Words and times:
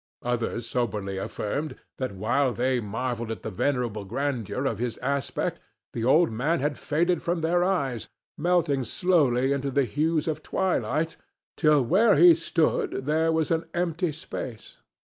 Others 0.23 0.67
soberly 0.67 1.19
affirmed 1.19 1.75
that 1.99 2.13
while 2.15 2.53
they 2.53 2.79
marvelled 2.79 3.29
at 3.29 3.43
the 3.43 3.51
venerable 3.51 4.03
grandeur 4.03 4.65
of 4.65 4.79
his 4.79 4.97
aspect 4.97 5.59
the 5.93 6.03
old 6.03 6.31
man 6.31 6.59
had 6.59 6.75
faded 6.75 7.21
from 7.21 7.41
their 7.41 7.63
eyes, 7.63 8.07
melting 8.35 8.83
slowly 8.83 9.53
into 9.53 9.69
the 9.69 9.85
hues 9.85 10.27
of 10.27 10.41
twilight, 10.41 11.17
till 11.55 11.85
where 11.85 12.15
he 12.15 12.33
stood 12.33 13.05
there 13.05 13.31
was 13.31 13.51
an 13.51 13.65
empty 13.75 14.11
space. 14.11 14.77